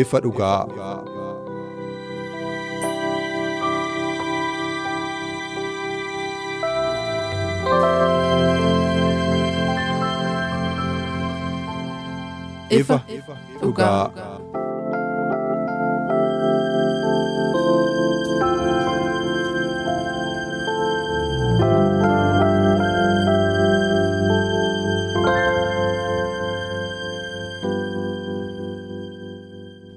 [0.00, 0.66] Ifa dhugaa.
[12.70, 13.00] ifa
[13.60, 14.35] dhugaa.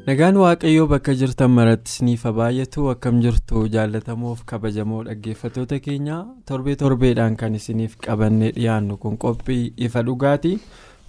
[0.09, 6.17] Nagaan waaqayyoo bakka jirtan maratti isiniif baay'atu akkam jirtu jaallatamoof kabajamoo dhaggeeffatoota keenya
[6.52, 10.53] torbee torbeedhaan kan isiniif qabannee dhiyaannu kun qophii ifa dhugaati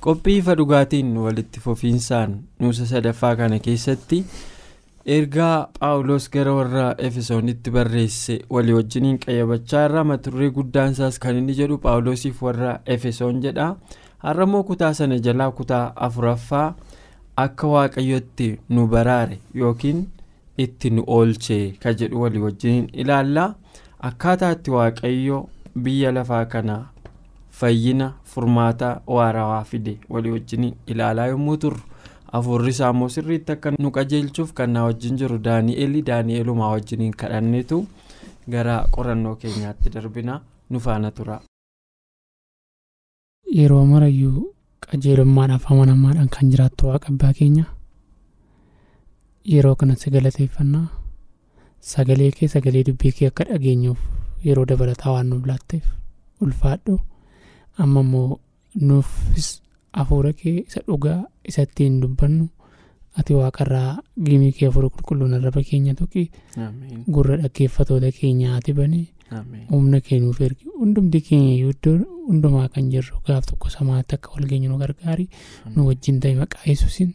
[0.06, 4.20] qophii ifa dhugaatiin walitti fufiinsaan nuusa sadaffaa kana keessatti
[5.16, 11.78] ergaa paawuloos gara warra efesoonitti barreesse walii wajjiniin qayyabachaa irra maturree guddaansaas kan inni jedhu
[11.86, 13.74] paawuloosiif warra efesoon jedha.
[14.24, 16.74] Har'ammoo kutaa sana jalaa kutaa afuraffaa.
[17.36, 20.00] Akka waaqayyotti nu baraare yookiin
[20.64, 23.54] itti nu oolchee ka jedhu walii wajjin ilaallaa
[24.08, 25.38] akkaataa itti waaqayyo
[25.84, 26.76] biyya lafaa kana
[27.60, 31.58] fayyina furmaata waarawaa fide walii wajjin ilaalaa yommuu
[32.32, 37.78] afurri isaa immoo sirriitti akka nu qajeelchuuf kan na wajjin jiru daani'eeli daani'eelumaa wajjiniin kadhanneetu
[38.54, 40.40] gara qorannoo keenyaatti darbina
[40.70, 41.40] nu faana tura.
[43.58, 44.54] yeroo marayyuu
[44.86, 47.64] qajeelummaadhaaf amanamaadhaan kan jiraattu waaqa abbaa keenya.
[49.52, 50.86] Yeroo kanatti galateeffannaa
[51.92, 53.98] sagalee kee sagalee dubbii kee akka dhageenyuuf
[54.46, 55.84] yeroo dabalataa waan nuuf laatteef
[56.44, 56.98] ulfaadhu.
[57.82, 58.40] Amma immoo
[58.88, 59.48] nuufis
[59.92, 62.48] hafuura kee isa dhugaa isa ittiin dubbannu.
[63.18, 66.30] Ati waaqarraa gimii kee hafuura qulqulluun arraba keenya tuqi.
[67.14, 69.00] Gurra dhaggeeffatoota keenyaa ati bane
[69.72, 71.96] humna kee nuuf ergi hundumti keenya iddoo
[72.28, 75.26] hundumaa kan jirru gaaf tokko samaatti akka wal geenyu nu gargaari
[75.76, 77.12] nu wajjin ta'e maqaa yesuusin.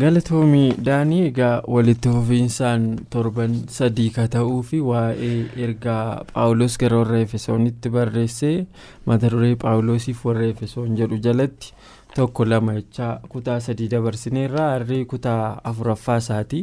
[0.00, 5.34] galatoomii daanii egaa walitti fufiinsaan torban sadii ka ta'uu fi waa'ee
[5.66, 8.54] ergaa paawuloos gara warra efesoonitti barreessee
[9.10, 11.74] mata duree paawuloosiif warra efesoon jedhu jalatti
[12.16, 16.62] tokko lama jechaa kutaa sadii dabarsineerraa harrii kutaa afuraffaa isaati.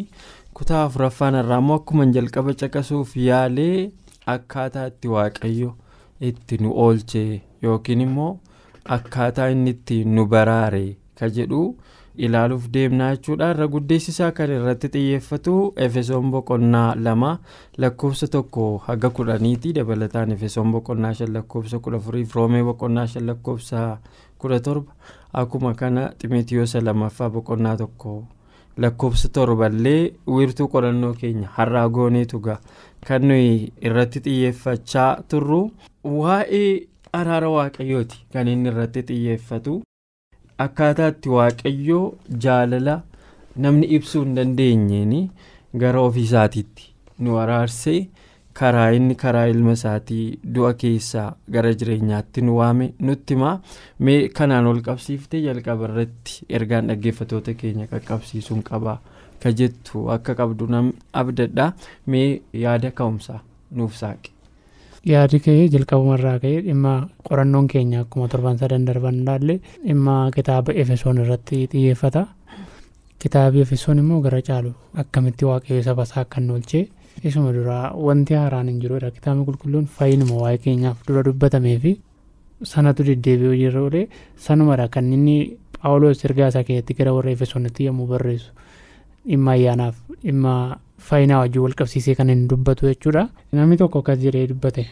[0.57, 3.91] Kutaa afuraffaan irraa immoo akkuma jalqaba caqasuuf yaalee
[4.35, 5.71] akkaataa itti waaqayyo
[6.29, 8.31] itti nu oolchee yookiin immoo
[8.95, 10.83] akkaataa inni itti nu baraare
[11.19, 11.61] ka jedhu
[12.27, 15.53] ilaaluuf deemnaa jechuudha irra guddeessisaa kan irratti xiyyeeffatu
[15.85, 17.29] efesoon boqonnaa lama
[17.83, 23.85] lakkoofsa tokko haga kudhaniiti dabalataan efesoon boqonnaa shan lakkoofsa kudha afuriif roomee boqonnaa shan lakkoofsa
[24.41, 24.91] kudha torba
[25.43, 28.11] akkuma kana ximotiyoosa lamaffaa boqonnaa tokko.
[28.83, 32.59] Lakkoofsa torballee wiirtuu qorannoo keenya har'aa gooneetu gaa.
[33.07, 35.61] Kan nuyi irratti xiyyeeffachaa turru
[36.03, 36.87] waa'ee
[37.19, 38.17] araara waaqayyooti.
[38.33, 39.81] Kan inni irratti xiyyeeffatu
[40.65, 42.05] akkaataa itti waaqayyoo
[42.45, 42.95] jaalala
[43.65, 45.13] namni ibsuu hin dandeenyeen
[45.83, 47.99] gara ofiisaatiitti nu araarsee
[48.59, 53.53] karaa inni karaa ilma isaatii du'a keessaa gara jireenyaatti nu waame nutti himaa.
[53.99, 58.97] Mee kanaan ol qabsiiftee jalqaba irratti ergaan dhaggeeffatoota keenya qaqqabsiisuun qabaa
[59.43, 61.71] ka jettu akka qabdu nam abdadha.
[62.07, 63.39] Mee yaada ka'umsaa
[63.75, 64.29] nuuf saaqe.
[65.09, 66.93] yaadi ka'ee jalqabumarraa ka'ee dhimma
[67.27, 69.55] qorannoon keenya akkuma torban sadan darban ilaalle
[69.85, 72.25] dhimma kitaaba efesoon irratti xiyyeeffata.
[73.23, 74.71] Kitaabi efesoon immoo gara caalu
[75.03, 76.83] akkamitti waaqayyo saba isaa akka nu oolchee
[77.29, 81.91] isuma duraa wanti haaraan hin jirudha kitaabni qulqulluun fayyinuma waa'ee keenyaaf dura dubbatamee fi
[82.73, 84.05] sanatu deddeebi'uu jirra olee
[84.47, 85.35] sanumadha kan inni
[85.81, 88.51] paawuloos ergaa isaa keessatti gara warra efesoonitti yommuu barreessu
[89.29, 90.53] dhimma ayyaanaaf dhimma
[91.09, 93.23] fayyinaa wajjin wal qabsiisee kan inni dubbatu jechuudha
[93.59, 94.83] namni tokko akkas jedhee dubbate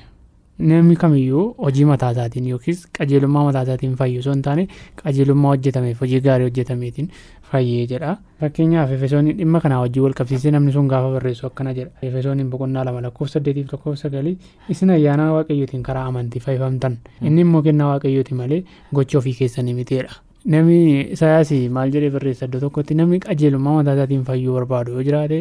[0.59, 4.67] namni kamiyyuu hojii mataa isaatiin yookiis qajeelummaa mataa isaatiin fayyu osoo hin taane
[5.03, 7.09] qajeelummaa hojjetameef hojii gaarii hojjetameetiin
[7.51, 8.17] fayyee jedha.
[8.39, 11.91] Fakkeenyaaf efesoonni dhimma kanaa wajjin wal qabsiisee namni sun gaafa barreessu akkana jedha.
[12.09, 14.37] Efesooniin boqonnaa lama lakkoofsa saddeetiif lakkoofsa sagalii
[14.75, 16.97] isin ayyaana waaqayyootiin karaa amantii fayyifamtan.
[17.21, 18.63] Inni immoo kennaa waaqayyooti malee
[18.93, 20.13] gocha ofii keessanii miteedha.
[20.51, 25.39] namni isayaas maal jedhee barreessa iddoo tokkotti namni qajeelummaa mataa isaatiin fayyuu barbaadu yoo jiraate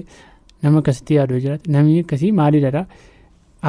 [0.62, 2.82] nama akkasitti yaaduu jiraate namni akkasii maalidha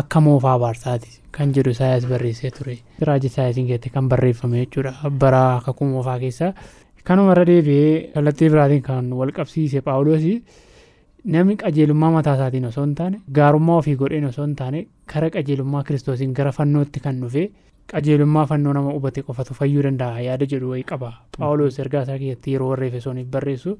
[0.02, 2.78] akka moofaa baarsaati kan jedhu Isaayaas barreessee ture.
[3.08, 6.54] Raajii Isaayaasiin keessatti kan barreeffame jechuudha bara kakuu moofaa keessaa.
[7.04, 10.42] Kanumarra deebi'ee kallattii biraatiin kan wal qabsiise Paawuloosii
[11.36, 14.82] namni qajeelummaa mataa isaatiin osoo hin taane gaarummaa ofii godheen osoo hin taane
[15.14, 17.46] kara qajeelummaa kiristoosiin gara fannootti kan dhufe
[17.94, 21.14] qajeelummaa fannoo nama hubate qofatu fayyuu danda'a yaada jedhu wayii qaba.
[21.38, 23.78] Paawuloos ergaa isaa keessatti yeroo warra Efesooniif barreessu.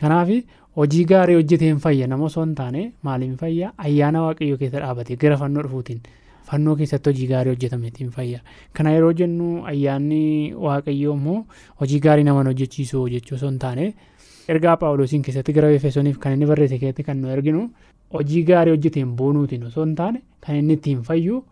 [0.00, 0.28] Kanaaf
[0.76, 5.36] hojii gaarii hojjeteen fayya nama osoo hin taane maaliin fayya ayyaana waaqayyoo keessa dhaabate gara
[5.42, 6.00] fannoo dhufuutiin
[6.50, 8.40] fannoo keessatti hojii gaarii hojjetameetiin fayya.
[8.72, 10.20] Kana yeroo jennu ayyaanni
[10.66, 11.44] waaqayyoo immoo
[11.80, 13.94] hojii gaarii nama hojjechiisuu jechuu osoo hin taane
[14.54, 17.64] ergaa paawuloosiin keessatti gara efesooniif kan inni barreesse keessatti kan nu erginu
[18.18, 21.44] hojii gaarii hojjeteen boonuutiin osoo hin taane kan inni ittiin fayyu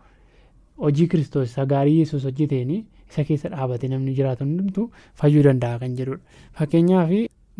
[0.85, 2.71] hojii kiristoos isa gaarii yesuus hojjeteen
[3.09, 4.91] isa keessa dhaabate namni jiraatu hundumtu
[5.21, 6.19] fayyuu danda'a kan jedhudha.
[6.59, 7.09] Fakkeenyaaf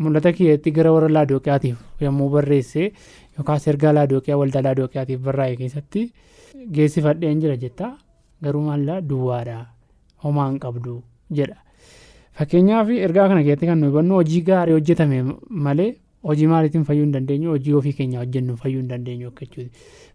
[0.04, 2.84] mul'ata keessatti gara warra laadooqiyaatiif yommuu barreesse
[3.38, 6.04] yookaas ergaa laadooqiyaa waldaa laadooqiyaatiif barraa'e keessatti
[6.76, 7.90] geessifadheen jira jetta
[8.44, 9.58] garuu maallaa duwwaadha
[10.24, 10.94] homaa hin qabdu
[11.40, 11.56] jedha.
[12.38, 15.18] Fakkeenyaaf ergaa kana keessatti kan nu hubannu hojii gaarii hojjetame
[15.66, 15.90] malee
[16.28, 19.70] hojii maaliitiin fayyuu hin dandeenyu hojii ofii keenya hojjennu fayyuu hin dandeenyu akka jechuuti.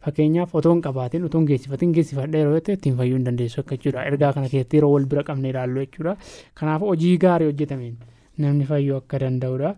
[0.06, 3.76] Fakkeenyaaf otoo hin qabaatiin otoo hin geessifatiin geessifadha yeroo ta'e ittiin fayyuu hin dandeessu akka
[3.78, 4.06] jechuudha.
[4.12, 6.16] Ergaa kana keessatti yeroo wal bira qabnee ilaallu jechuudha.
[6.62, 7.96] Kanaaf hojii gaarii hojjetameen
[8.38, 9.76] namni fayyuu akka danda'udha.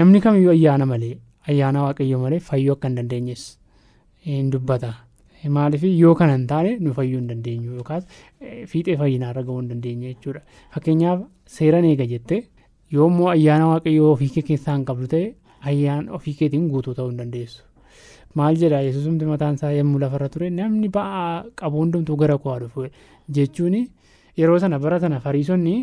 [0.00, 1.16] Namni kamiyyuu ayyaana malee
[1.48, 3.44] ayyaana waaqayyoo malee fayyuu akka hin dandeenyes
[4.28, 4.92] hin dubbata.
[5.56, 8.04] Maaliif yoo kana hin taane nu fayyuu hin dandeenyu yookaas
[8.72, 10.40] fiixee fayyinaa irra gahuu hin dandeenye jechuudha.
[10.74, 11.20] Fakkeenyaaf
[11.58, 12.40] seeran eega jettee
[12.96, 15.26] yoo immoo ayyaana waaqayyoo ofii kee keessaa hin qabdu ta'e
[15.72, 17.60] ayyaan ofii keetiin guutuu ta'uu hin dandeessu.
[18.40, 22.86] Maal jedha yesuusumti mataan isaa yommuu lafarra ture namni ba'aa qabu hundumtuu gara koo dhufu
[23.36, 23.76] jechuun
[24.40, 25.74] yeroo sana bara sana fariisonni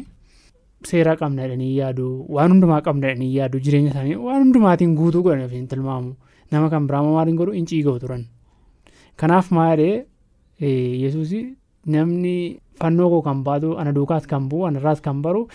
[0.90, 2.06] seera qabna jedhanii yaadu
[2.36, 6.14] waan hundumaa qabna jedhanii yaadu jireenya isaanii waan hundumaatiin guutuu godhan ofiin tilmaamu
[6.52, 8.24] nama kan biraa maaliin godhu hin ciiga'u turan.
[9.20, 10.06] Kanaaf maalee
[11.04, 11.32] yesuus
[11.86, 12.36] namni
[12.80, 15.48] fannoo koo kan baatu ana duukaas kan bu'u anarraas kan baru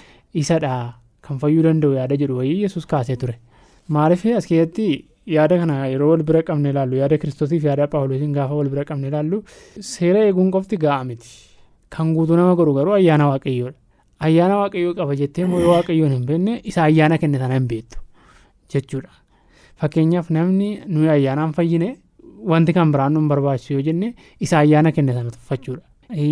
[0.43, 0.95] isadha
[1.27, 3.35] kan fayyuu danda'u yaada jedhu wayii yesuus kaasee ture.
[3.89, 4.87] Maaliif as keessatti
[5.37, 9.09] yaada kana yeroo wal bira qabne ilaallu yaada kiristoosiif yaada paawuloosiin gaafa wal bira qabne
[9.13, 9.43] ilaallu
[9.95, 11.29] seera eeguun qofti ga'a miti.
[11.95, 13.79] Kan guutuu nama godhu garuu ayyaana waaqayyoodha.
[14.21, 17.99] Ayyaana waaqayyoo qaba jettee immoo yoo waaqayyoon hin beekne isa ayyaana kenne sana hin beektu
[18.73, 19.11] jechuudha.
[19.81, 21.89] Fakkeenyaaf namni nuyi ayyaanaan fayyine
[22.53, 25.83] wanti kan biraan nu barbaachisu yoo jenne isa ayyaana kenne sana tuffachuudha.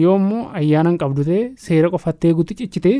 [0.02, 2.96] Yoo immoo ayyaana hin qabdu ta'e seera qofattee guutti ciccitee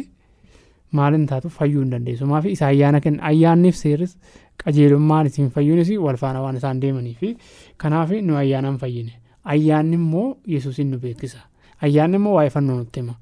[0.93, 2.27] maalin taatu fayyuu hin dandeessu.
[2.27, 4.17] Maaf isa ayyaana kenna ayyaanniif seerris
[4.65, 7.37] qajeelummaan isin fayyuunis wal faana waan isaan deemanii fi
[7.79, 9.13] kanaaf nu ayyaanaan fayyine.
[9.45, 11.41] Ayyaanni immoo yesuusin nu beeksisa.
[11.83, 13.15] Ayyaanni immoo waa'ee fannoo nutti hima.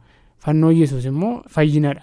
[0.45, 2.03] Fannoon yesuus immoo fayyinadha.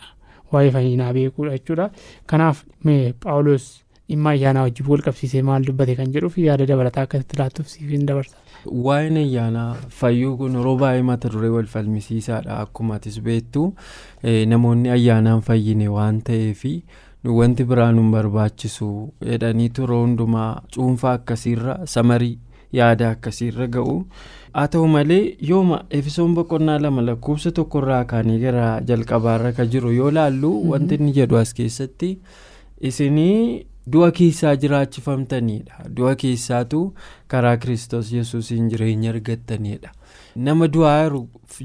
[0.51, 1.89] Waa'ee fayyinaa beekuudha jechuudha.
[2.25, 3.65] Kanaaf mee Paawuloos
[4.09, 8.05] dhimma ayyaanaa wajjin wal qabsiisee maal dubbate kan jedhuuf yaada dabalataa akkasitti laattuuf siif hin
[8.07, 8.37] dabarsa.
[8.85, 13.67] Waa'een ayyaanaa fayyuu kun yeroo baay'ee mata duree wal falmisiisaadha akkuma atis beektu
[14.53, 16.63] namoonni ayyaanaan fayyine waan ta'eef
[17.37, 18.89] wanti biraa nu barbaachisu
[19.29, 22.37] jedhaniitu yeroo hundumaa cuunfaa akkasiirra samarii
[22.73, 23.95] yaada akkasiirra ga'u.
[24.53, 30.11] Haa ta'u malee yooma efisoon boqonnaa lama lakkoofsa tokkorraa kaanii gara jalqabaarra ka jiru yoo
[30.11, 32.13] laallu wanti inni jedhu as keessatti
[32.81, 33.65] isinii.
[33.93, 35.77] du'a keessaa jiraachifamtaniidha.
[35.97, 36.79] Du'a keessaatu
[37.31, 39.89] karaa kiristoos yesuusiin jireenya argattanidha
[40.47, 41.09] nama du'aa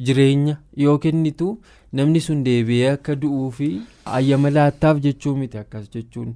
[0.06, 1.48] jireenya yoo kennitu
[1.92, 3.68] namni sun deebi'ee akka du'uu fi
[4.20, 6.32] ayyama laattaaf jechuu miti akkas jechuun.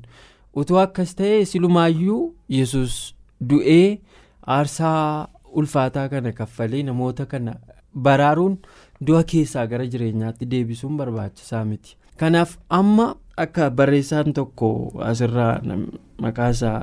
[0.55, 2.21] Utuu akkas ta'e silumaayyuu
[2.59, 2.99] yesus
[3.41, 3.99] du'ee
[4.57, 5.29] aarsaa
[5.61, 7.55] ulfaataa kana kaffalee namoota kana
[8.09, 8.59] baraaruun
[9.07, 11.97] du'a keessaa gara jireenyaatti deebisuun barbaachisaa miti.
[12.17, 13.09] Kanaaf amma.
[13.43, 14.69] akka barreessaan tokko
[15.09, 15.61] asirraa
[16.23, 16.79] maqaasaa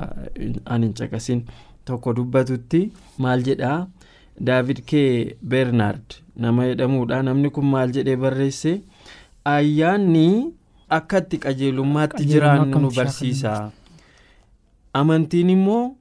[0.74, 1.42] an hin caqasin
[1.88, 2.80] tokko dubbatutti
[3.24, 3.74] maal jedhaa?
[4.46, 7.18] Daavid kee beernaard nama jedhamuudha.
[7.28, 8.72] Namni kun maal jedhee barreesse?
[9.54, 10.24] Ayyaanni
[10.98, 13.52] akka itti qajeelummaatti jiraannu nu barsiisa
[15.02, 15.95] amantiin immoo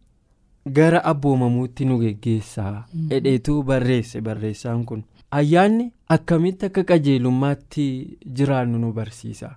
[0.65, 5.03] gara abboomamuutti nu geggeessa jedheetu barreesse barreessaan kun.
[5.31, 9.51] Ayyaanni akkamitti akka qajeelummaatti jiraannu nu barsiisa.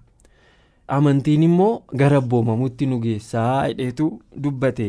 [0.97, 4.07] amantiin immoo gara abboomamuutti nu geessaa jedheetu
[4.43, 4.87] dubbate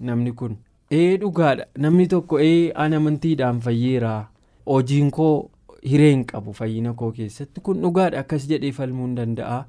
[0.00, 0.56] namni kun.
[0.90, 4.12] Ee dhugaadha namni tokko ee an amantiidhaan fayyeera
[4.66, 5.50] hojiin koo
[5.90, 6.52] hireen qabu.
[6.52, 9.64] Fayyina koo keessatti kun dhugaadha akkas jedhee falmuu danda'a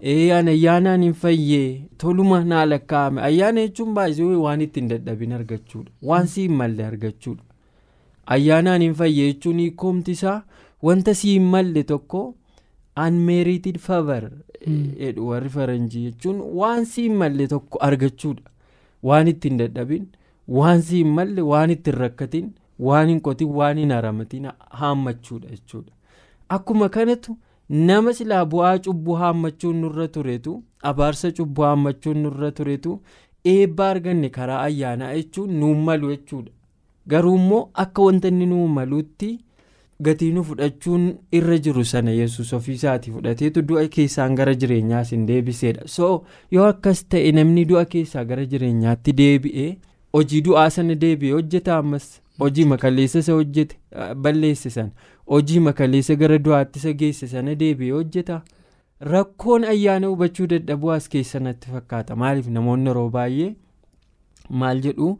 [0.00, 3.20] ee an ayyaanaan hin fayyee toluma naa lakkaa'ame.
[3.22, 5.90] Ayyaana jechuun baay'ee waan ittiin dadhabin argachuudha.
[6.02, 7.42] Waan si hin malle argachuudha.
[8.26, 10.42] Ayyaanaan hin fayyee jechuun hiikomti isaa
[10.82, 12.34] wanta si hin malle tokko.
[13.02, 14.24] unmerited favor
[14.98, 18.42] jedhu warri faranjii jechuun waan si hin malle tokko argachuudha.
[19.08, 20.04] Waan ittiin dadhabin
[20.58, 22.52] waan si hin malle waan ittiin rakkatin
[22.88, 24.46] waan hin qotin waan hin haramatin
[24.82, 25.92] haammachuudha jechuudha.
[26.58, 27.36] Akkuma kanatu
[27.68, 30.56] nama silaa bu'aa cubbuu haammachuun nurra turetu
[30.90, 32.98] abaarsa cubbuu haammachuun nurra turetu
[33.54, 36.50] eebba arganne karaa ayyaanaa jechuun nuun malu jechuudha.
[37.08, 39.30] Garuu immoo akka wanta inni nuun maluutti
[40.04, 41.02] gatii nu fudhachuun
[41.38, 45.82] irra jiru sana yesus ofiisaatii fudhateetu du'a keessaan gara jireenyaas hin deebiseedha.
[45.86, 49.68] So yoo akkas ta'e namni du'a keessaa gara jireenyaatti deebi'ee
[50.18, 53.76] hojii du'aa sana deebi'ee hojjeta ammas hojii makaleessa isa hojjete
[54.16, 54.90] balleesse sana.
[55.26, 58.42] Hojii makaleessa gara du'aatti isa geesse sana deebi'ee hojjeta.
[59.00, 62.16] Rakkoon ayyaana hubachuu dadhabuu as keessanatti fakkaata.
[62.16, 62.46] Maaliif?
[62.48, 63.54] Namoonni yeroo baay'ee
[64.50, 65.18] maal jedhu?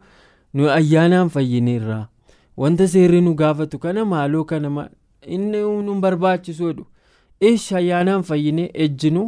[0.53, 2.07] Nu ayyaanaan fayyineerraa
[2.57, 4.89] wanta seerri nu gaafatu kana maaloo kana
[5.27, 5.57] inni
[5.87, 6.85] nu barbaachisu jedhu
[7.39, 9.23] ishi ayyaanaan fayyine ejjinu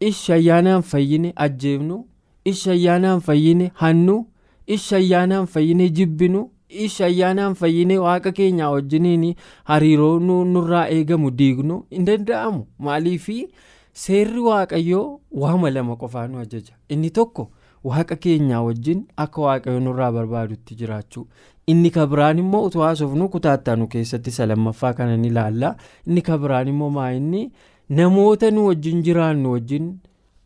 [0.00, 1.96] ishi ayyaanaan fayyine ajjeefnu
[2.44, 4.26] ishi ayyaanaan fayyine hannu
[4.66, 10.18] ishi ayyaanaan fayyine jibbinu ayyaanaan fayyine waaqa keenyaa wajjiniin hariiroo
[10.52, 12.66] nurraa eegamu diignu hin danda'amu.
[12.78, 13.48] Maaliifi
[13.92, 16.74] seerri waaqayyoo waama lama qofaa nu ajaja.
[16.88, 17.50] Inni tokko
[17.84, 21.26] waaqa keenyaa wajjin akka waaqayyo nurraa barbaadutti jiraachuu.
[21.66, 26.90] Inni kabiraan immoo utuu haasofnu kutaattaanu keessatti isa lammaffaa kana ni ilaalla inni kabiraan immoo
[26.90, 27.50] maa inni?
[27.88, 29.88] Namoota nu wajjin jiraannu wajjin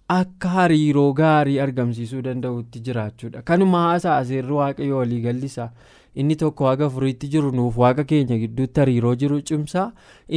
[0.08, 3.42] akka hariiroo gaarii argamsiisuu danda'utti jiraachuudha.
[3.42, 5.70] Kanuma haasaa seerri waaqayyo walii gallisa
[6.22, 9.86] inni tokko haga afuriitti jiru nuuf waaqa keenya gidduutti hariiroo jiru cimsaa.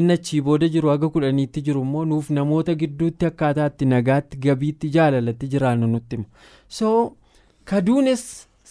[0.01, 5.47] Inni achii booda jiru haga kudhaniitti jiru immoo nuuf namoota gidduutti akkaataatti nagaatti gabiitti jaalalatti
[5.55, 6.27] jiraannu nutti hima.
[6.67, 6.91] So
[7.71, 8.23] kaduunes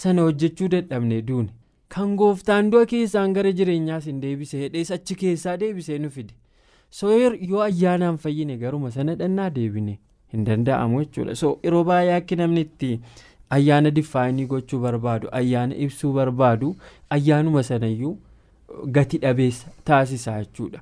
[0.05, 1.49] sana hojjechuu dadhabne duune
[1.95, 6.33] kan gooftaan du'a keessaan gara jireenyaas hin deebise hedhees achi keessaa deebisee nu fide.
[6.91, 9.99] So yoo ayyaanaan fayyine garuma sana dhannaa deebine
[10.33, 11.35] hin danda'amu jechuudha.
[11.35, 12.91] So yeroo baay'ee akki namni itti
[13.57, 16.77] ayyaana diffaayinii gochuu barbaadu ayyaana ibsuu barbaadu
[17.17, 18.17] ayyaanuma sanayyuu
[18.97, 20.81] gati dhabeessa taasisa jechuudha.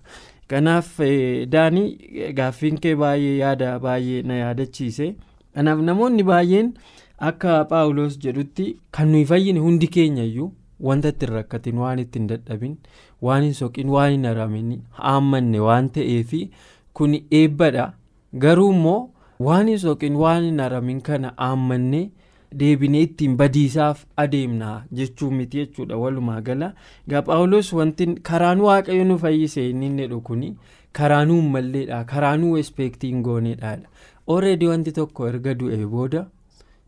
[0.49, 0.99] Kanaaf
[1.55, 5.15] daanii gaaffiin kee baay'ee yaada baay'ee na yaadachiise.
[5.55, 6.73] Kanaaf namoonni baay'een
[7.19, 8.67] akka paawuloos jedhutti
[8.99, 10.53] kan nuyi fayyine hundi keenyayyuu
[10.89, 12.77] wanta ittiin rakkatin waan ittiin dadhabin
[13.29, 16.41] waan hin soqin waan hin haramin haammanne waan ta'eefi
[17.01, 17.85] kun eebbadha
[18.45, 19.01] garuu immoo
[19.49, 22.01] waan hin soqin waan hin haramin kana haammanne
[22.63, 26.73] deebinee ittiin badiisaaf adeemna jechuun miti jechuudha walumaa gala.
[27.09, 30.43] Egaa paawuloos wanti karaan waaqayyo nu fayyise inni jedhu kun
[30.99, 33.89] karaa nuu malleedha karaa nuu espeektiin gooneedhaadha
[34.35, 36.25] ooreedii wanti tokko erga du'ee booda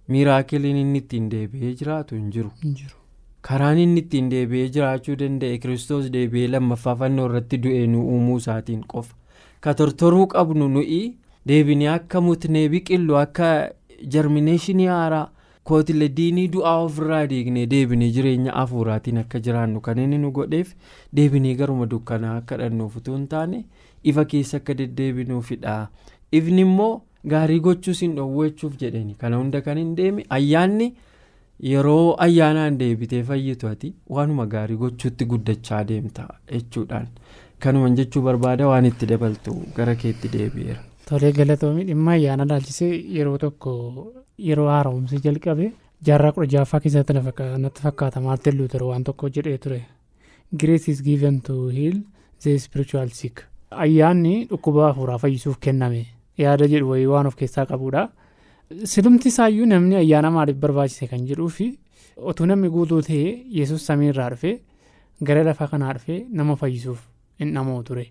[0.09, 2.51] miiraakiliin inni ittiin deebi'ee jiraatu hin jiru.
[3.49, 8.83] karaan inni ittiin deebi'ee jiraachuu danda'e kiristoos deebi'ee lammaffaa fannoo irratti du'ee nu uumuu isaatiin
[8.93, 9.15] qofa.
[9.61, 11.01] Ka tortoruu qabnu nuyi
[11.49, 13.49] deebinee akka mutnee biqillu akka
[14.15, 15.27] jarmineeshinii haaraa
[15.71, 20.75] kootilee diinii du'aa ofirraa diignee deebinee jireenya hafuuraatiin akka jiraannu kan inni nu godheef
[21.21, 23.63] deebinee garuma dukkanaa akka dhannuuf utuu hin taane
[24.13, 25.77] ifa keessa akka deddeebinuufidha
[26.41, 26.91] ifni immoo
[27.35, 30.93] gaarii gochuus hin dhoowwachuuf jedheni kana hunda kan hin deeme ayyaanni.
[31.71, 37.07] yeroo ayyaanaan deebitee fayyitu ati waanuma gaarii gochuutti guddachaa deemta jechuudhaan
[37.67, 40.81] kanuman jechuu barbaada waan itti dabaltu gara keetti deebi'eera.
[41.13, 43.73] Tolee galatoomii dhimma ayyaana ilaalchisee yeroo tokko
[44.49, 45.67] yeroo haaromsi jalqabe
[46.09, 47.13] jaarraa kudha jaaffaa keessatti
[47.65, 48.21] natti fakkaata.
[48.27, 49.81] Maartin luuter waan tokko jedhee ture.
[50.63, 51.97] Grace is given to heal
[52.43, 53.45] the spiritual sick.
[53.71, 56.07] Ayyaanni dhukkuba hafuuraa fayyisuuf kenname
[56.39, 58.09] yaada jedhu wayii waan of keessaa qabudha.
[58.91, 61.65] silumti isaayyuu namni ayyaana maaliif barbaachise kan jedhuu fi
[62.31, 64.53] otuu namni guutuu ta'ee yesus samiirraa dhufee
[65.29, 67.01] gara lafaa kanaa dhufee nama fayyisuuf
[67.43, 68.05] hin dhamoo ture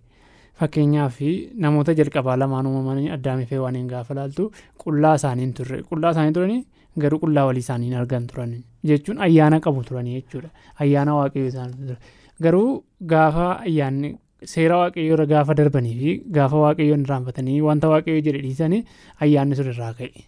[0.60, 1.18] fakkeenyaaf
[1.66, 4.52] namoota jalqabaa lamaan uumamanii addaamii fi waan hin gaafa laaltu
[4.84, 5.82] qullaa isaaniin turre.
[5.90, 6.66] Qullaa isaanii turanii
[7.00, 8.52] garuu qullaa walii isaanii argan turan
[8.92, 10.50] jechuun ayyaana qabu turanii jechuudha.
[10.80, 11.98] Ayyaana waaqayyoo isaanii
[12.42, 14.10] garuu gaafa ayyaanni
[14.54, 18.84] seera waaqayyoo irra gaafa darbanii fi gaafa waaqayyoon irraanfatanii wanta waaqayyoo jedhe dhiisanii
[19.26, 20.26] ayyaanni sun irraa ka'e.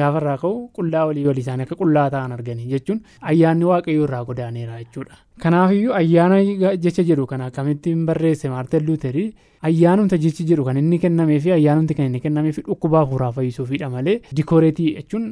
[0.00, 3.00] Gaafa irraa ka'u qullaa walii walii isaanii akka qullaa ta'an arganii jechuun
[3.32, 5.14] ayyaanni waaqayyoo irraa godaaneera jechuudha.
[5.42, 6.38] Kanaafiyyuu ayyaana
[6.86, 9.28] jecha jedhu kana akkamittiin barreesse maartin luuterii
[9.70, 13.90] ayyaanumta jechi jedhu kan inni kennamee fi ayyaanumti kan inni kennamee fi dhukkuba hafuuraa fayyisuufidha
[13.96, 15.30] malee dikooreetii jechuun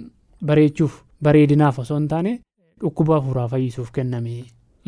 [0.52, 2.32] bareechuuf bareedinaaf osoo hin taane
[2.80, 4.36] dhukkuba hafuuraa fayyisuuf kenname.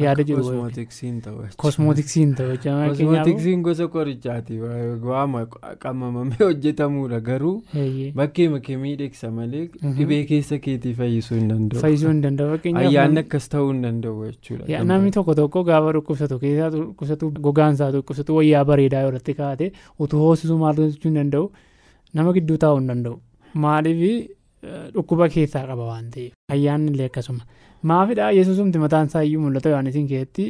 [0.00, 4.60] Yaada jedhu kosmootiksiin ta'u kosmootiksiin ta'u kosmootiksiin gosa qorichaati
[5.10, 5.42] waama
[5.84, 7.54] qammamamee hojjetamuudha garuu
[8.20, 9.64] bakkee makee miidhagsa malee
[9.98, 14.84] dhibee keessa keetii fayyisuu hin danda'u fayyisuu hin danda'u ayyaanni akkas ta'uu hin danda'u jechuudha
[14.92, 19.72] namni tokko tokko gaafa dhukkubsatu keessaa dhukkubsatu gogaansaa dhukkubsatu wayyaa bareedaa irratti kaa'ate
[20.06, 21.50] utuu hoosisuu maal gochuu hin danda'u
[22.20, 23.20] nama gidduu taa'uu hin danda'u
[23.66, 24.06] maaliif
[24.94, 30.06] dhukkuba keessaa qaba waan ta'eef ayyaanni illee akkasuma maafidha yesuusumti mataan isaa iyyuu mul'ata yohaanisiin
[30.12, 30.44] keessatti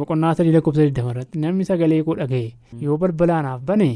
[0.00, 2.52] boqonnaa sadii lakkoofsa 20 irratti namni sagalee koo dhaga'e
[2.86, 3.88] yoo balbalaanaaf bane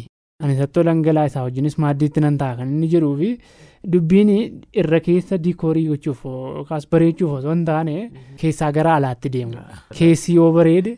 [0.43, 3.31] ani sattoo dhangalaa isaa wajjinis maaddiitti nan ta'a kan inni jedhuu fi
[3.93, 4.31] dubbiin
[4.83, 7.95] irra keessa diikoorii gochuuf yookaas bareechuuf osoo hin taane
[8.43, 9.63] keessaa gara alaatti deemu
[9.99, 10.93] keessi yoo bareede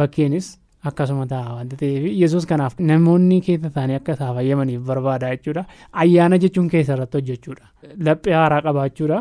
[0.00, 0.48] bakkeenis
[0.90, 5.64] akkasuma ta'a wanta ta'eef yesus kanaaf namoonni keessa isaanii akka isaa fayyamaniif barbaada jechuudha
[6.04, 7.66] ayyaana jechuun keessa irratti hojjechuudha
[8.08, 9.18] laphee haaraa qabaachuudha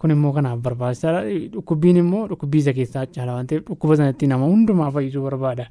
[0.00, 1.20] kun immoo kanaaf barbaachisaadha
[1.54, 5.66] dhukkubbiin immoo dhukubbii isa keessaa caala waan ta'eef dhukkuba sanatti nama hundumaa fayyisuu barbaada.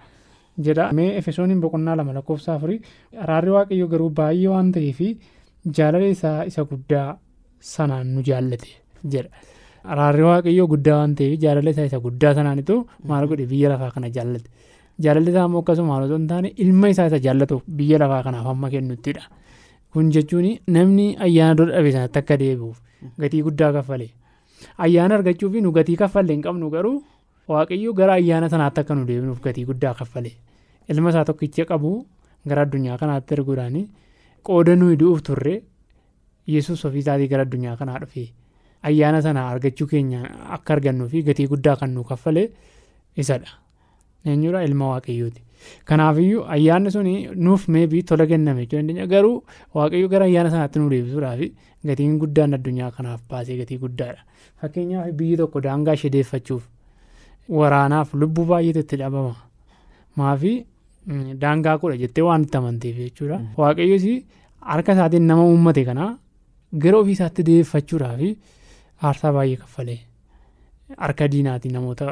[0.65, 0.84] jedha.
[0.98, 2.79] Mee efesooniin boqonnaa lama lakkoofsa afurii
[3.24, 5.00] araarri waaqayyoo garuu baay'ee waan ta'eef
[5.77, 7.08] jaalala isaa isa guddaa
[7.74, 8.70] sanaan nu jaallate
[9.13, 9.29] jedha.
[9.91, 12.75] Araarri waaqayyoo guddaa waan ta'eef jaalala isaa isa guddaa sanaanitu
[13.10, 14.48] maal godhe biyya lafaa kana jaallate?
[15.03, 18.67] Jaalalli isaa immoo akkasuma haalota hin taane ilma isaa isa jaallatuuf biyya lafaa kanaaf hamma
[18.74, 19.24] kennuttidha
[19.94, 22.77] kun jechuun namni ayyaana dura dhabe sanatti akka deebi'uuf
[23.20, 24.10] gatii guddaa kaffalee.
[24.78, 26.98] Ayyaana argachuuf nu gatii kaffalle hin qabnu garuu
[27.50, 30.32] waaqayyo gara ayyaana sanaatti akka nu deebinuuf gatii guddaa kaffale
[30.90, 31.92] ilma isaa tokkicha qabu
[32.48, 33.78] gara addunyaa kanaatti erguudhaan
[34.48, 35.54] qooda nuyi du'uuf turre
[36.54, 38.24] yesus ofiisaatii gara addunyaa kanaa dhufe
[38.90, 40.22] ayyaana sana argachuu keenya
[40.58, 42.44] akka argannuu fi gatii guddaa kan nu kaffale
[43.24, 43.52] isadha
[44.25, 45.41] eenyudha ilma waaqayyooti?
[45.89, 47.08] Kanaafiyyuu ayyaanni sun
[47.46, 48.65] nuuf meebii tola kenname
[49.13, 49.44] garuu
[49.75, 51.39] waaqayyo gara ayyaana sanaatti nu deebisuudhaaf
[51.86, 54.22] gatiin guddaan addunyaa kanaaf baasee gatii guddaadha.
[54.62, 56.63] Fakkeenyaaf biyyi tokko daangaa ishee deeffachuuf
[57.50, 59.36] waraanaaf lubbuu baay'eetu itti dhabama.
[60.17, 60.53] Maafi
[61.41, 63.39] daangaa kudha jettee waan itti amanteef jechuudha.
[63.58, 64.05] Waaqayyoos
[64.62, 66.12] harka isaatiin nama uummate kanaa
[66.84, 68.22] gara ofiisaatti deeffachuudhaaf
[69.03, 70.00] aarsaa baay'ee kaffalee
[71.04, 72.08] harka diinaatiin namoota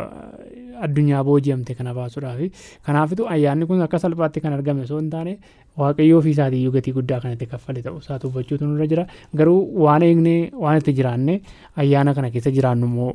[0.86, 2.40] addunyaa booji'amte kana baasuudhaaf
[2.88, 5.34] kanaafitu ayyaanni kun akka salphaatti kan argame osoo hin taane
[5.82, 9.06] waaqayyoo ofiisaatii iyyuu gatii guddaa kanatti kaffale ta'uu isaa hubachuutu nurra jira
[9.42, 11.36] garuu waan eegnee waan itti jiraanne
[11.84, 13.12] ayyaana kana keessa jiraannu immoo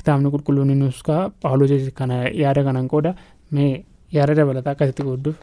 [0.00, 3.14] kitaabni qulqulluun nus kaa paawulos kana yaada kanan qooda
[3.58, 3.70] mee
[4.16, 5.36] yaada dabalataa akkasitti qoodduuf.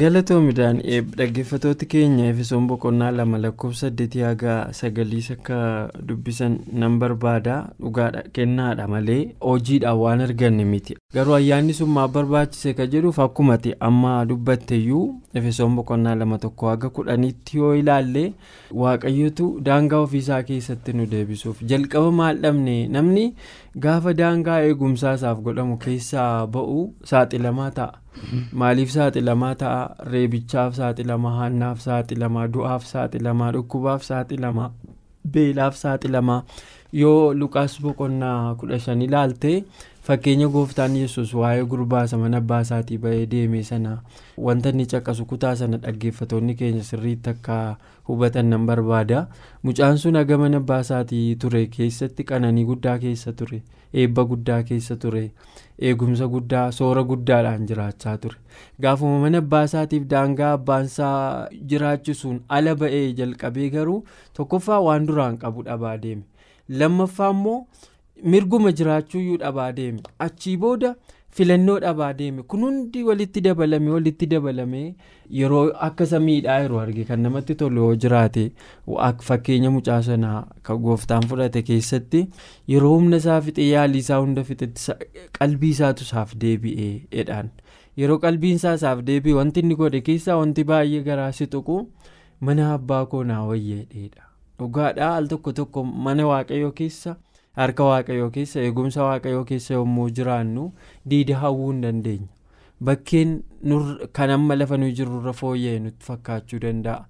[0.00, 0.78] Galatoomidhaan
[1.18, 5.58] dhaggeeffatooti keenya efesoon boqonnaa lama lakkoofsa saddeetii haga sagaliis akka
[6.08, 7.56] dubbisan nan barbaada.
[7.80, 10.96] Dhugaadha kennaadha malee hojiidhaan waan arganne miti.
[11.14, 15.04] Garuu ayyaanni sun maaf barbaachise ka jedhuuf akkumati amma dubbatteyyuu
[15.40, 18.26] efesoon boqonnaa lama tokko haga kudhanitti yoo ilaalle
[18.82, 21.60] waaqayyotu daangaa ofiisaa keessatti nu deebisuuf.
[21.62, 22.78] Jalqaba maal dhabne?
[22.88, 23.34] Namni
[23.76, 28.01] gaafa daangaa eegumsaa isaaf godhamu keessaa ba'u saaxilamaa ta'a.
[28.60, 29.80] Maaliif saaxilamaa ta'a?
[30.12, 34.70] Reebichaaf saaxilamaa hannaaf saaxilamaa du'aaf saaxilamaa dhukkubaaf saaxilamaa
[35.32, 36.42] beelaaf saaxilamaa
[37.02, 39.52] yoo lukaas boqonnaa kudha shan ilaalte
[40.06, 43.92] fakkeenya gooftaan yesus waa'ee gurbaasa mana abbaa isaatii ba'ee deeme sana
[44.46, 47.58] wanta inni caqasu kutaa sana dhaggeeffatoonni keenya sirriitti akka
[48.08, 49.20] hubatan nan barbaada
[49.68, 53.62] mucaan sun haga mana abbaa isaatii ture keessatti qananii guddaa keessa ture
[53.94, 55.24] eebba guddaa keessa ture.
[55.88, 58.36] eegumsa guddaa soora guddaadhaan jiraachaa ture
[58.84, 63.96] gaafuma mana abbaa isaatiif daangaa abbaansaa jiraachisuun ala ba'ee jalqabee garuu
[64.38, 66.22] tokkoffaa waan duraan qabu dhabaa deeme
[66.82, 67.56] lammaffaa immoo
[68.22, 70.00] mirguma jiraachuuyyuu dhabaa deeme.
[70.18, 70.94] Achii booda
[71.30, 72.42] filannoo dhabaa deeme.
[72.42, 74.82] Kun hundi walitti dabalame walitti dabalame
[75.40, 78.52] yeroo akka samiidhaa yeroo arge kan namatti tolu yoo jiraate
[79.28, 82.22] fakkeenya mucaa sanaa kan gooftaan fudhate keessatti
[82.74, 84.92] yeroo humna isaa fixe yaalii isaa hunda fixetti
[85.38, 87.50] qalbii isaatu isaaf deebi'ee jedhaan
[88.02, 91.80] yeroo qalbiin isaa isaaf deebi'e wanti inni godhe keessaa wanti baay'ee garaa si tuqu
[92.40, 94.22] mana abbaa koo naa wayyeedheedha.
[94.58, 97.16] Dhugaadhaa al tokko tokko mana waaqayyoo keessa.
[97.56, 100.72] Harka waaqayyoo keessa eegumsa waaqayyoo keessa yommuu jiraannu
[101.06, 102.28] diida hawwuu hin dandeenya.
[102.80, 103.42] Bakkeen
[104.12, 107.04] kan amma lafa nuyi jirurra fooyya'e nutti fakkaachuu danda'a.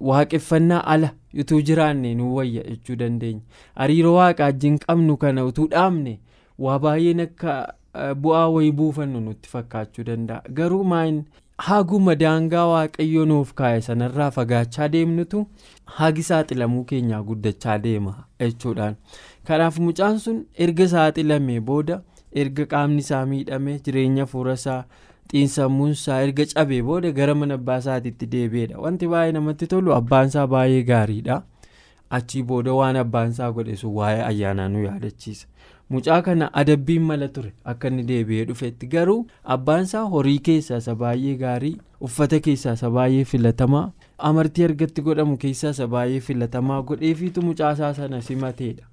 [0.00, 3.40] Waaqeffannaa ala utuu jiraanne nu wayya jechuu dandeenya.
[3.74, 6.20] Hariiroo waaqa wajjin qabnu kana utuu dhaabne
[6.58, 7.58] waa baay'een akka
[8.22, 10.42] bu'aa wayii buufannu nutti fakkaachuu danda'a.
[10.48, 11.24] Garuu maayin
[11.68, 15.46] haguma daangaa waaqayyoo nuuf kaa'e sanarraa fagaachaa deemnutu
[16.00, 18.94] hagi saaxilamuu keenyaa guddachaa deema jechuudhaan.
[19.48, 22.00] Kanaaf mucaan sun erga saaxilamee booda
[22.42, 24.80] erga qaamni isaa miidhame jireenya fuula isaa
[25.32, 30.28] xiinsammuun isaa erga cabee booda gara mana abbaa isaatiitti deebi'edha wanti baay'ee namatti tolu abbaan
[30.32, 31.42] isaa baay'ee gaariidha.
[32.16, 35.46] Achii booda waan abbaan isaa godhe sun waa'ee ayyaanaa nu yaadachiisa.
[35.94, 37.50] Mucaa kana adabbiin mala ture.
[37.72, 39.18] Akka inni deebi'ee dhufetti garuu
[39.56, 41.74] abbaan isaa horii keessaa isa baay'ee gaarii
[42.08, 43.84] uffata keessaa isa baay'ee filatamaa
[44.30, 48.84] amartii argatti godhamu keessaa isa baay'ee filatamaa godheefiitu mucaasaa sana simateedha.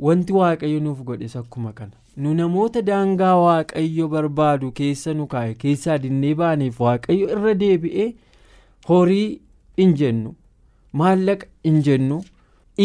[0.00, 1.92] Wanti waaqayyo nuuf godhes akkuma kana.
[2.16, 8.08] Nu namoota daangaa waaqayyo barbaadu keessa nu kaa'e keessaa dinnee baaneef waaqayyo irra deebi'ee
[8.88, 9.40] horii
[9.78, 10.34] hin jennu
[11.02, 12.18] maallaqa hin jennu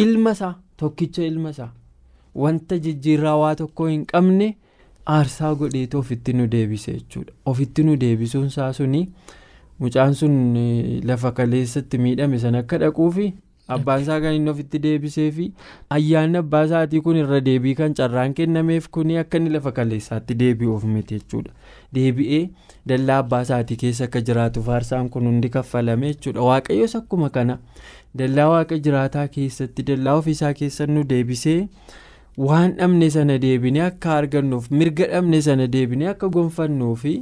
[0.01, 1.71] ilma isaa tokkicha ilma isaa
[2.43, 4.47] wanta jijjiirraa waa tokko hin qabne
[5.15, 7.33] aarsaa godheetu ofitti nu deebise jechuudha.
[7.45, 9.01] Ofitti nu deebisuun isaa suni
[9.79, 10.35] mucaan sun
[11.11, 13.27] lafa kaleessatti miidhame sana akka dhaquufi
[13.75, 15.45] abbaan kan inni ofitti deebisee fi
[15.97, 20.83] ayyaanni abbaa isaatii kun irra deebii kan carraan kennameef kuni akka inni lafa kaleessaatti deebi'uuf
[20.93, 21.51] miti jechuudha
[21.99, 22.41] deebi'ee
[22.91, 27.59] dallaa abbaa isaatii keessa akka jiraatuuf aarsaan kun hundi kaffalame jechuudha waaqayyoos akkuma kana
[28.23, 31.59] dallaa waaqa jiraataa keessatti dallaa ofiisaa keessa nu deebisee
[32.49, 37.15] waan dhabne sana deebinee akka argannuuf mirga dhabne sana deebinee akka gonfannuufi.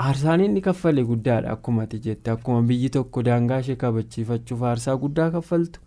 [0.00, 2.30] Aarsaan inni kaffale guddaadha akkuma ati jette.
[2.30, 5.80] Akkuma biyyi tokko daangaa ishee kabachiifachuuf aarsaa guddaa kaffaltu.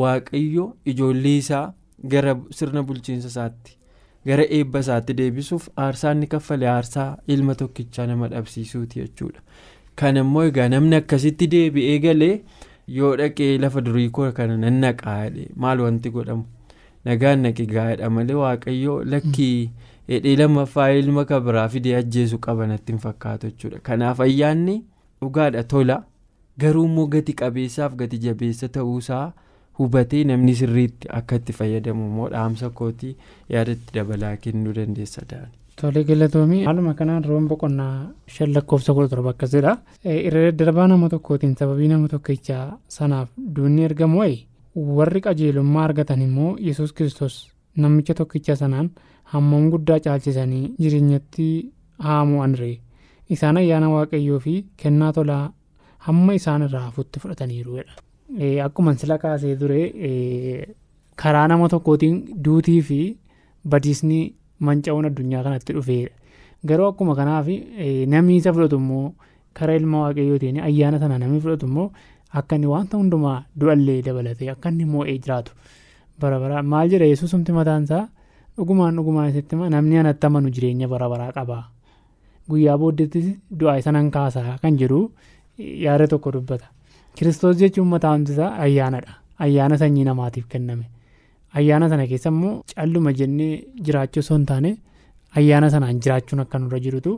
[0.00, 1.72] Waaqayyo ijoollee isaa
[2.14, 3.76] gara sirna bulchiinsa isaatti
[4.26, 6.68] gara eebba isaatti deebisuuf aarsaa inni kaffale.
[6.68, 9.40] Aarsaa ilma tokkichaa nama dhabsiisuuti jechuudha.
[9.96, 12.34] Kan immoo egaa namni akkasitti deebi'ee galee
[12.88, 16.44] yoo dhaqee lafa durii koo kana nan naqaa maal wanti godhamu?
[17.04, 17.66] Nagaan naqi
[18.10, 19.70] malee waaqayyo lakkii.
[20.08, 24.76] Hidhii lammaffaa ilma kabiraa fidee ajjeesu qaba natti hin fakkaatu jechuudha kanaaf ayyaanni
[25.22, 25.96] dhugaadha tola
[26.64, 29.24] garuu immoo gati qabeessaaf gati jabeessa ta'uusaa
[29.78, 33.16] hubatee namni sirriitti akka itti fayyadamu immoo dhaamsa kootii
[33.56, 35.48] yaadatti dabalaa kennuu dandeessa da'an.
[35.80, 37.94] Tolee galatoomii haaluma kanaan roon boqonnaa
[38.34, 39.76] shan lakkoofsa kudha torba akkasidha.
[40.04, 44.36] Irra daddarbaa nama tokkootiin sababii nama tokkichaa sanaaf duunni ergamu wayi
[44.98, 47.38] warri qajeelummaa argatan immoo yesus kristos
[47.76, 48.90] namicha tokkicha sanaan
[49.34, 51.46] hammam guddaa caalchisanii jireenyatti
[52.06, 52.76] haamu'an ree
[53.36, 55.44] isaan ayyaana waaqayyoo fi kennaa tolaa
[56.06, 57.92] hamma isaan irraa hafuutti fudhataniiruudha.
[58.66, 59.80] Akkuma sila kaasee ture
[61.22, 63.00] karaa nama tokkootiin duutii fi
[63.74, 64.20] badiisni
[64.66, 66.12] manca'uun addunyaa kanatti dhufeedha.
[66.68, 67.46] Garuu akkuma kanaaf
[68.14, 69.12] namni isa fudhatu immoo
[69.58, 71.88] karaa ilma waaqayyootiin ayyaana sana namni fudhatu immoo
[72.40, 75.52] akka inni wanta hundumaa du'allee dabalatee akka inni moo'ee jiraatu
[76.20, 78.04] bara bara maal jedha yesuusumti mataan isaa
[78.56, 81.58] dhugumaan dhugumaan isitti namni anatti amanu jireenya bara baraa qaba.
[82.50, 83.26] Guyyaa booddeettis
[83.58, 85.00] du'aa isa nan kaasaa kan jedhu
[85.84, 86.66] yaada tokko dubbata.
[87.16, 89.12] Kiristoos jechuun mataan isaa ayyaanadha
[89.44, 90.84] ayyaana sanyii namaatiif kenname.
[91.58, 94.70] Ayyaana sana keessa immoo calluma jennee jiraachuu osoo hin taane
[95.38, 97.12] ayyaana sanaan jiraachuun akka nurra jirutu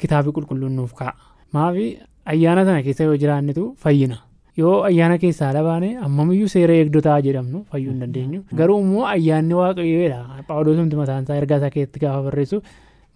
[0.00, 1.14] kitaabni qulqulluun nuuf kaa'a
[1.56, 1.86] maafi
[2.32, 4.16] ayyaana sana keessa yoo jiraannetu fayyina
[4.60, 8.40] yoo ayyaana keessaa labaane ammamiyyuu seera eegdotaa jedhamnu fayyuu hin dandeenyu.
[8.60, 12.62] Garuu immoo ayyaanni waaqayyoodha paawuloosumti mataan isaa ergaa isaa keessatti gaafa barreessu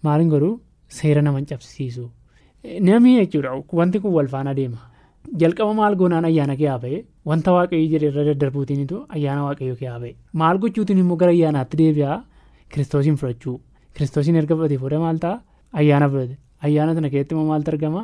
[0.07, 0.51] maaliin godhu?
[0.99, 2.03] Seera nama cabsiisu.
[2.87, 4.79] Namni jechuudha wanti kun wal faana deema.
[5.41, 6.97] Jalqaba maal goonaan ayyaana kee haa ba'e?
[7.29, 10.13] Wanta waaqayyo jedhe irra daddarbuutiinitu ayyaana waaqayyo kee haa ba'e.
[10.41, 12.17] Maal gochuutiin immoo gara ayyaanaatti deebi'aa?
[12.71, 13.57] Kiristoosiin fudhachuu.
[13.95, 15.41] Kiristoosiin erga fudhatee fuudha maal ta'a?
[15.79, 16.35] Ayyaana fudhate.
[16.65, 18.01] Ayyaana sana keessatti immoo maaltu argama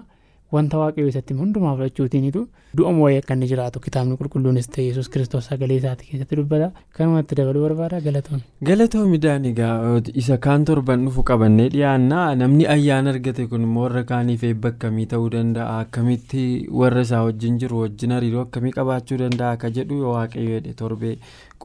[0.55, 2.41] wanta waaqayyo isatti hundumaa fudhachuutiinitu
[2.77, 7.35] du'a moo'ee akka inni jiraatu kitaabni qulqulluunis ta'e yesus kiristoos sagalee isaati keessatti dubbata kanumatti
[7.39, 8.41] dabaluu barbaada galatoon.
[8.69, 14.43] galatoomi daanigaa isa kaan torban dhufu qabannee dhiyaannaa namni ayyaana argate kun immoo warra kaaniif
[14.51, 16.45] eebba akkamii ta'uu danda'a akkamitti
[16.83, 21.15] warra isaa wajjin jiru wajjin hariiroo akkamii qabaachuu danda'a akka jedhu waaqayyo jedhe torbee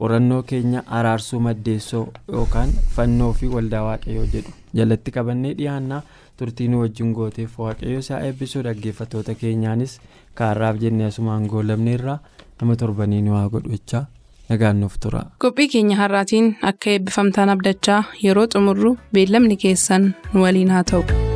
[0.01, 2.03] qorannoo keenya araarsuu maddeessoo
[2.39, 6.01] yookaan fannoo fi waldaa waaqayyoo jedhu jalatti qabannee dhiyaannaa.
[6.43, 9.99] Turtii nu wajjin gooteef waaqayyo isaa eebbisuu dhaggeeffattoota keenyaanis
[10.41, 12.19] kaarraaf jennee asumaan goolabneerraa
[12.61, 14.05] nama torbanii nu haa
[14.49, 15.21] nagaan nuuf tura.
[15.43, 21.32] qophii keenya har'aatiin akka eebbifamtaan abdachaa yeroo xumurru beellamni keessan nu waliin haa ta'u.